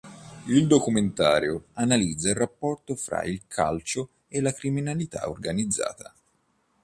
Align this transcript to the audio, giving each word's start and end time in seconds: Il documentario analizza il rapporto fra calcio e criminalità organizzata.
Il 0.47 0.65
documentario 0.65 1.65
analizza 1.73 2.29
il 2.29 2.33
rapporto 2.35 2.95
fra 2.95 3.21
calcio 3.47 4.09
e 4.29 4.41
criminalità 4.51 5.29
organizzata. 5.29 6.11